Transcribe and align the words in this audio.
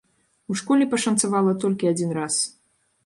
У 0.53 0.57
школе 0.61 0.87
пашанцавала 0.95 1.53
толькі 1.65 1.93
адзін 1.93 2.17
раз. 2.21 2.43